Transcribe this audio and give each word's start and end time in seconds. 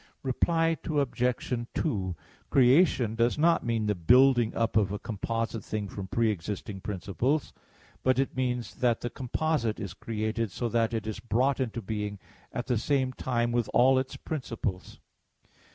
Reply 0.23 0.77
Obj. 0.83 1.67
2: 1.75 2.15
Creation 2.49 3.13
does 3.13 3.37
not 3.37 3.63
mean 3.63 3.85
the 3.85 3.93
building 3.93 4.51
up 4.55 4.75
of 4.75 4.91
a 4.91 4.97
composite 4.97 5.63
thing 5.63 5.87
from 5.87 6.07
pre 6.07 6.31
existing 6.31 6.81
principles; 6.81 7.53
but 8.01 8.17
it 8.17 8.35
means 8.35 8.73
that 8.77 9.01
the 9.01 9.11
"composite" 9.11 9.79
is 9.79 9.93
created 9.93 10.49
so 10.49 10.69
that 10.69 10.95
it 10.95 11.05
is 11.05 11.19
brought 11.19 11.59
into 11.59 11.83
being 11.83 12.17
at 12.51 12.65
the 12.65 12.79
same 12.79 13.13
time 13.13 13.51
with 13.51 13.69
all 13.75 13.99
its 13.99 14.15
principles. 14.17 14.99